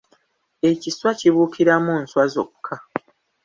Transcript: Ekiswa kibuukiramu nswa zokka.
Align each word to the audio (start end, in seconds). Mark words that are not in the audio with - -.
Ekiswa 0.69 1.11
kibuukiramu 1.19 1.93
nswa 2.03 2.23
zokka. 2.33 2.75